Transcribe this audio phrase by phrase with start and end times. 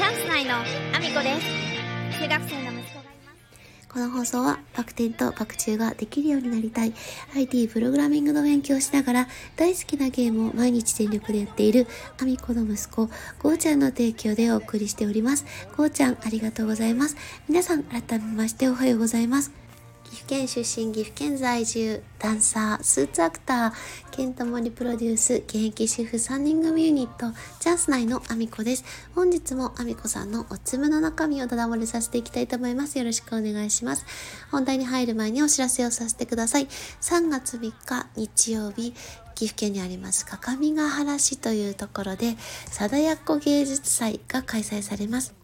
[0.00, 2.18] チャンス内のアミコです。
[2.22, 3.86] 中学生の息子がいます。
[3.86, 6.94] この放送はバク転とバク宙ができるようになりたい
[7.36, 11.86] IT プログラミングの勉強をしながら大好きなゲームを毎日全力でやっている
[12.18, 13.10] アミコの息子
[13.42, 15.44] ゴーちゃんの提供でお送りしております。
[15.76, 17.16] ゴーちゃんありがとうございます。
[17.46, 19.52] 皆さん改めましておはようございます。
[20.10, 23.72] 岐阜県出身、岐阜県在住、ダンサー、スーツアクター、
[24.10, 28.84] ケントモリプロデュース、現役主婦3人組ユニット、チャンス内のアミコです。
[29.14, 32.98] 本日もアミコさんのおつむの中身をただ漏れさせていきたいと思います。
[32.98, 34.04] よろしくお願いします。
[34.50, 36.66] 本題に入る前にお知らせをさせてください。
[36.66, 38.92] 3月3日日曜日、
[39.36, 42.36] 岐阜県にあります各務原市というところで、
[42.66, 45.39] 貞奴芸術祭が開催されます。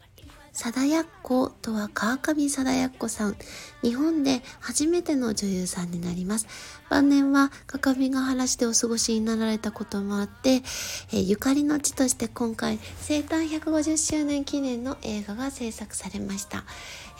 [0.56, 3.36] 貞奴とは川上貞奴さん。
[3.82, 6.46] 日本で初めての女優さんになります。
[6.88, 16.64] 晩年は各務原市でお過ごしになられたこともあって、えー、ゆかりの地として今回生誕150周年記念の映画が制作されました。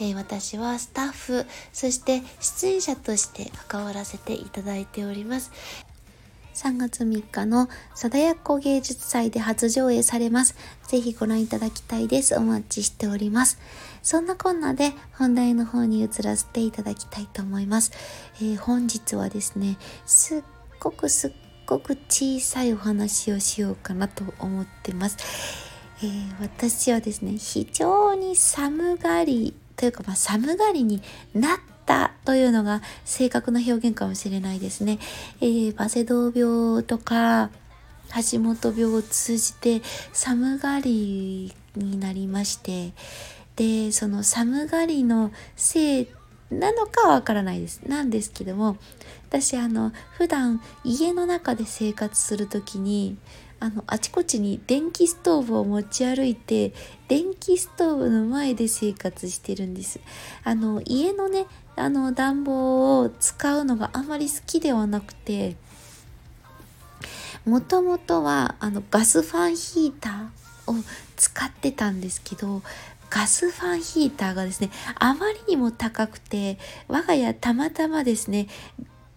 [0.01, 5.53] えー、私はスタッフ、そして出演者として関わらせていただいております。
[6.57, 10.57] 3月3日の貞奴芸術祭で初上映されます。
[10.89, 12.35] ぜひご覧いただきたいです。
[12.35, 13.59] お待ちしております。
[14.03, 17.93] そんなこんなで本題の方に移らせていただきたいと思います。
[18.37, 20.43] えー、本日はですね、すっ
[20.81, 21.33] ごくすっ
[21.67, 25.19] ごく小さいお話をしようかなと思ってます。
[26.03, 31.03] えー、私はですね、非常に寒がりというか、まあ、寒がりに
[31.35, 34.99] なってったというのが正確な表現かもしれないですね。
[35.41, 37.51] えー、バセドウ病とか
[38.33, 39.81] 橋本病を通じて
[40.13, 42.93] 寒がりになりまして
[43.57, 46.09] でその寒がりのせい
[46.51, 47.81] なのかわからないです。
[47.87, 48.77] なんですけども
[49.29, 53.17] 私あの普段家の中で生活する時に
[53.59, 56.73] あのあちこちに電気ストーブを持ち歩いて
[57.09, 60.01] 電気ストーブの前で生活してるんです。
[60.45, 61.47] あの家のね
[61.77, 65.57] あの暖房を使うのがあまり好きではなくて
[67.45, 70.75] もともとはあのガスファンヒーターを
[71.17, 72.63] 使ってたんですけど
[73.09, 76.59] ガスファンヒーターがですねあまりにも高くて
[76.89, 78.49] 我が家たまたまですね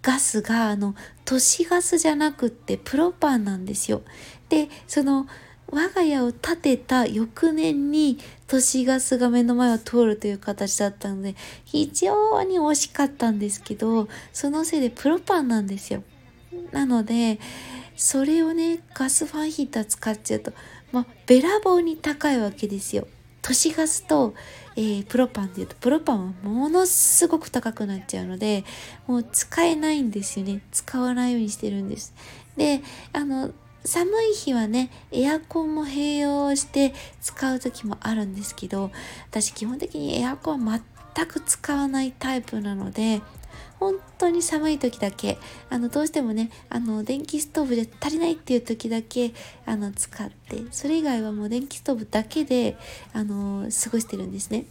[0.02, 0.96] ガスがあの
[1.26, 4.02] 都市ガスじゃなくってプロパンなんですよ。
[4.50, 5.28] でその
[5.72, 8.18] 我が家を建てた翌年に
[8.48, 16.04] 都市ガスが目の前を通るという形だったので非常に惜しかったんですけどそのせいでプロパンなんですよ。
[16.72, 17.40] なので
[17.96, 20.54] それをねガスファンヒーター使っちゃうと、
[20.92, 23.08] まあ、べらぼうに高いわけですよ。
[23.42, 24.34] 都市ガスと、
[24.76, 28.64] えー、プロパンっていうとプロパンはものすごく高くなっちゃうので
[29.08, 30.62] もう使えないんですよね。
[30.72, 32.14] 使わないようにしてるんです。
[32.58, 32.82] で
[33.14, 33.52] あの
[33.86, 38.92] 寒い日はねエアコンも併用して使う時もあるんですけど
[39.30, 40.82] 私基本的にエアコンは
[41.16, 43.22] 全く使わないタイプなので
[43.80, 45.38] 本当に寒い時だけ
[45.70, 49.34] あのどうしてもねあの電気ストーブで足りないっていう時だけ
[49.66, 52.78] あの使ってそれ以外はもう電気ストーブだけで
[53.14, 54.66] あの過ごしてるんですね。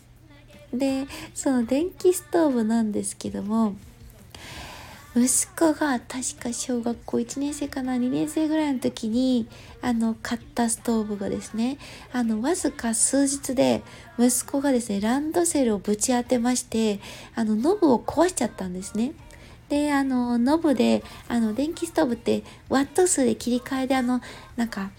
[0.72, 3.74] でその電気ストーブなんですけども
[5.18, 9.48] 息子が確か小学校1年生かな2年生ぐらいの時に
[9.82, 11.78] あの買ったストーブがですね
[12.12, 13.82] あのわずか数日で
[14.18, 17.00] 息子がですねランドセルをぶち当てまして
[17.34, 19.12] あのノブを壊しちゃったんですね。
[19.68, 24.20] であのノブであの電気ストーブってワット数で切り替えであの
[24.56, 24.90] なんか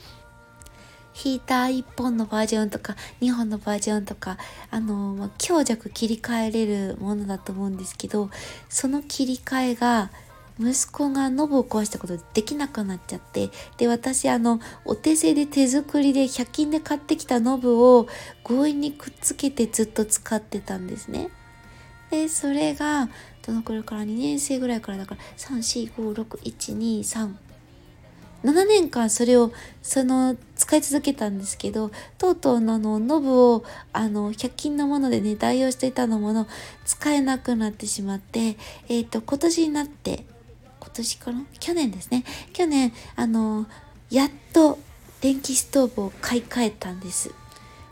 [1.28, 4.38] ーター1本のバージョンとか2本のバージョンとか
[4.72, 8.30] あの、まあ、強弱切り替えれるものだと思うんですけど
[8.69, 10.12] その切り替えが
[10.59, 18.08] 息子がノブを壊したことでできなくなっちゃってで私あのお手製で手作りで100均で買ってきたノブを
[18.44, 21.29] 強引にくっつけてずっと使ってたんですね。
[22.12, 23.08] でそれが
[23.46, 27.49] どのくらいから？2年生ぐらいからだから3456123
[28.44, 29.52] 7年間それを
[29.82, 36.47] その使い続けたんですけどとうとうのあのノブをあの100均のものでね代用していたのもの
[36.86, 38.58] 使えなくなってしまって
[38.88, 40.26] えっ、ー、と今年になって
[40.80, 41.46] 今年かな？
[41.59, 42.24] 去年ですね。
[42.53, 43.68] 去年あの
[44.09, 44.80] やっと
[45.22, 47.34] 電気ストーブを買い替えたんです。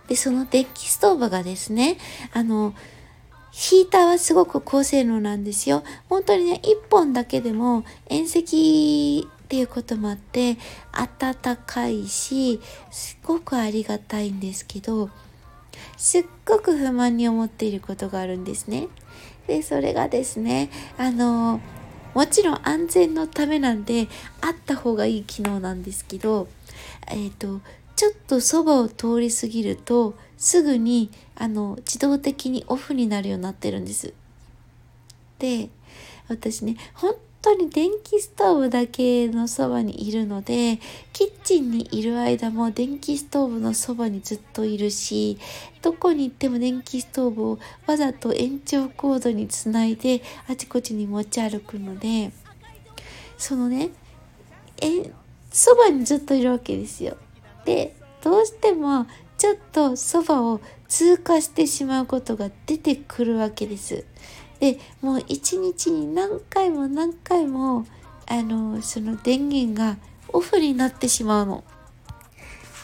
[0.08, 1.98] でその電気ストーブがですね
[2.34, 2.74] あの
[3.52, 5.84] ヒーターはすごく高性能なんですよ。
[6.10, 10.58] 本当にね、1本だけでも遠赤っていうこともあって
[10.92, 12.60] 暖かいし
[12.92, 15.10] すごくありがたいんですけど
[15.96, 18.90] すっごく不満に思っていることがあるんですね。
[19.48, 21.62] でそれがですねあの
[22.14, 24.10] もちろん安全のためなんで
[24.42, 26.50] あった方がいい機能なんですけど
[27.08, 27.62] えっ、ー、と
[27.96, 34.14] ちょっとそばを通り過ぎるとすぐにあの自動的にオフになるようになってるんです。
[35.40, 35.70] で
[36.28, 37.16] 私ね本
[37.48, 40.80] 当に電気ストーブだけのそばにいるので
[41.14, 45.38] キッチンにいる間も電気ストーブのそばにずっといるし
[45.82, 52.32] どこに行っても電気ストーブをわざと延長コードにつないであちこちに持ち歩くので
[53.38, 53.92] そのね
[54.82, 55.10] え
[55.50, 57.16] そばにずっといるわけですよ。
[57.64, 59.08] でどうしても
[59.38, 64.06] ちょっとそばを通過してしまうことが出てくるわけです。
[64.60, 67.86] でもう一日に何回も何回も
[68.26, 69.98] あのその電源が
[70.30, 71.64] オフになってしまうの。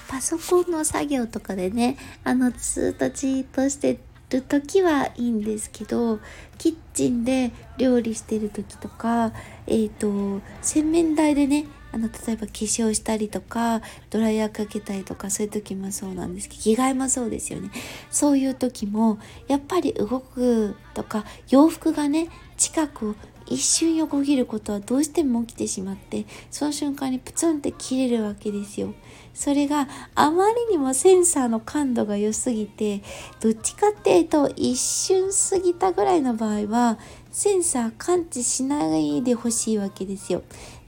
[0.08, 3.98] パソコンの作業とかでねあのずっとじーっとして
[4.30, 6.20] る時はいいんですけど
[6.60, 9.34] キッチンで料理してる時とか
[9.66, 17.70] えっ、ー、と洗面台でねあの例えば化粧したりとかドライヤーかけたりとかそういう時もそうなんですけど着替えもそうですよね
[18.10, 28.94] そういう時もやっぱり動くとか洋服がね近くを一瞬横切ることはどうしても起きてしまってその瞬間にプツンって切れるわけですよ。
[29.34, 33.02] それがあまりにもセンサーの感度が良すぎて
[33.42, 37.00] どっちかっていうと一瞬過ぎたぐらいの場合は
[37.32, 40.44] センサー感知しないでほしいわけですよ。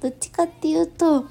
[0.05, 1.25] どっちかっていうと,、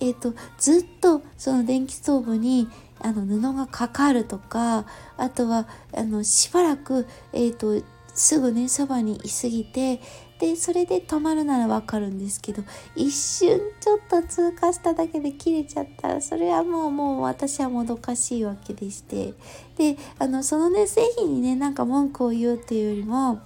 [0.00, 2.68] えーと、ずっとその電気ストーブに
[3.00, 4.86] あの布がかかるとか
[5.16, 7.84] あとはあのしばらく、えーと
[8.14, 9.98] すぐねそばにいすぎて
[10.38, 12.62] でそれで止まるならわかるんですけど
[12.94, 19.32] 一瞬ちょっと通過しただけで切れちゃったらそれはもうもう私はもどかしいわけでして
[19.78, 23.40] であのそのね製品にねなんか文句を言うっていうよりも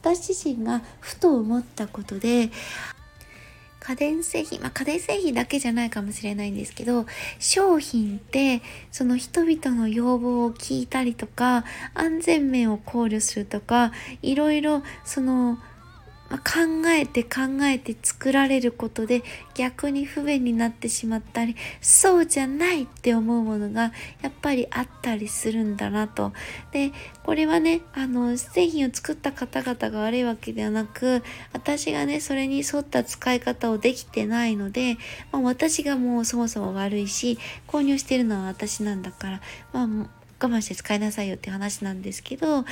[0.00, 2.50] 私自身がふと思ったことで
[3.80, 7.06] 家電製品、まあ、家電製品だけじゃないかもしれないんですけど、
[7.38, 11.64] 商品ってその人々の要望を聞いたりとか、
[11.94, 13.92] 安全面を考慮するとか、
[14.22, 15.58] いろいろその
[16.30, 16.44] ま、考
[16.88, 19.22] えて考えて作られることで
[19.54, 23.92] 逆に不便になってしまったりそうじゃないって思うものが
[24.22, 26.32] やっぱりあったりするんだなと。
[26.72, 26.92] で
[27.24, 31.22] これはねあの製品を作った方々が悪いわけではなく
[31.52, 34.96] 私がねそれに沿った使い方をできてないので、
[35.32, 39.40] まあ、私がもうそもそも悪いし購入してるのは私なんだから、
[39.72, 42.64] まあ、我慢して使いなさいよって話なんですけど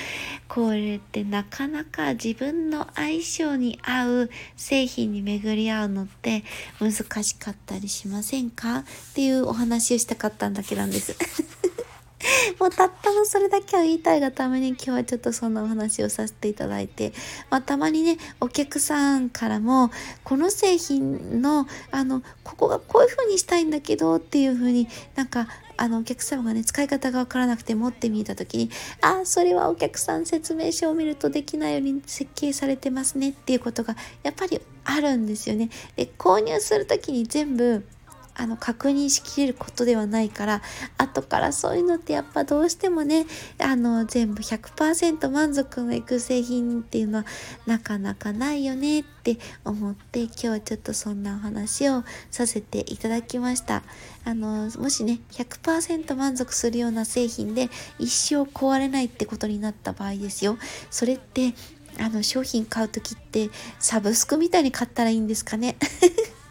[0.48, 6.44] これってなかなか自分の相性に合う製品に巡り合うのって
[6.80, 6.92] 難
[7.22, 8.84] しかったりしませんかっ
[9.14, 11.16] ていうお話をしたかったんだけなんです。
[12.58, 17.12] もうたったのそれだけは言いたいがために今日はちょっとそんなお話をさせていただいて、
[17.50, 19.90] まあ、たまにね、お客さんからも、
[20.24, 28.70] この製品の、あの、ここがこういう風にしたいんだけどっていう風になんか、あのお客様がね使い方がわからなくて持ってみた時に
[29.00, 35.70] ああそれはお客さん説明書を見るとできないように設計されてますねっていうことがやっぱりあるんですよね。
[35.96, 37.86] で購入する時に全部
[38.36, 40.62] あの確認しきれることではないから
[40.98, 43.26] 後からそういうのってやっぱどうしてもね
[43.58, 47.24] あの全部100%満足のいく製品っていうのは
[47.66, 53.82] なかなかないよねって思って今日はちょっとそんなお話をさせていただきました。
[54.24, 60.58] あのもしね100%満足するような製品で一生壊れないってことになった場合ですよ。
[60.90, 61.54] それって
[61.98, 65.76] あの商品買う時ってサブスクみたいに買ったらいいんですかね？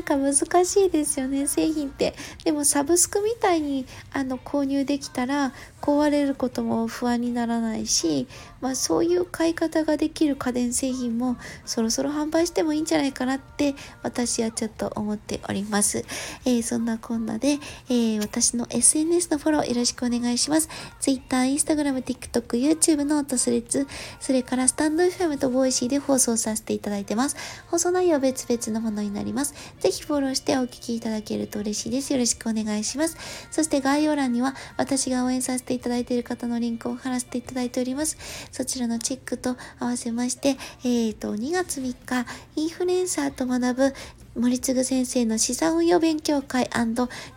[0.00, 2.14] なんか難しいですよね製品って。
[2.44, 5.52] でもサブスクみたいにあの購入できたら
[5.82, 8.26] 壊れることも不安にならないし、
[8.60, 16.04] まあ、そういう買い方ができる家電製品もそろそろ販売してもいいんじゃないかなって私はちょっと思っております、
[16.44, 20.68] えー、そんなこんなで、えー、私の SNS のフォローよろしくお願いします。
[21.00, 23.86] Twitter、Instagram、TikTok、YouTube のトスレッツ
[24.18, 27.36] それからスタンド FM と Voicy で放送させていただいてます。
[27.70, 29.54] 放送内容は別々のものになります。
[29.78, 33.16] ぜぜひフォローしてお聞きいただけると嬉しいですよろしくお願いします
[33.50, 38.18] そして概要欄には私が応援させてていただいている方のリンクを貼らせていただいております。
[38.50, 43.94] そちらのチェックと合わせまして、えっ、ー、と、2月3日、インフルエンサーと学ぶ
[44.36, 46.70] 森次先生の資産運用勉強会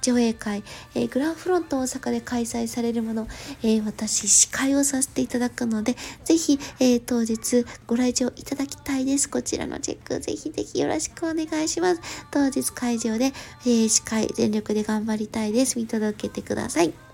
[0.02, 3.28] 上映会、えー、グランフロント大阪で開催されるもの、
[3.64, 9.30] えー、私司会をさせていただくので、ぜひ、えー、当日ご来場いただきたいです。
[9.30, 12.02] こちらのチェックぜひぜひよろしくお願いします。
[12.32, 13.34] 当日会場で、
[13.66, 15.78] え司会全力で頑張りたいです。
[15.78, 17.13] 見届けてください。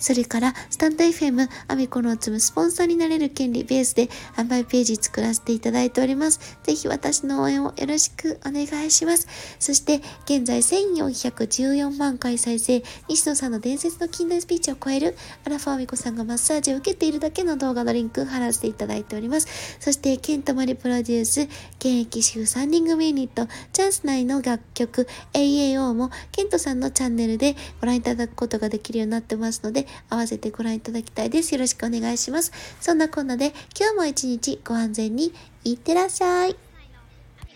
[0.00, 6.58] それから、スタンド FM、アミコの積むスポンサーになれる権利ベースで販売ページ作らせていただいております。
[6.62, 9.28] ぜひ私の応援をよろしくお願いします。
[9.58, 19.48] そして、現在1414万回再生、西野さんの伝説の近代スピーチを超える、アラファーアミコさんがマッサージを受けているだけの動画のリンク貼らせていただいております。
[19.80, 21.42] そして、ケントマリプロデュース、
[21.78, 31.54] 現役主婦3人組ユニット、チャンス内の楽曲、AAO も、ケントさんのチャンネルでご覧いただくことができるようになってますので、合わせてご覧いただきたいです。
[31.54, 32.52] よろしくお願いします。
[32.80, 35.32] そんなこんなで、今日も一日ご安全に
[35.64, 36.56] いってらっしゃい。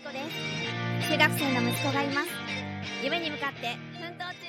[0.05, 2.27] 中学生の息子がいます
[3.03, 4.44] 夢に向かって奮闘中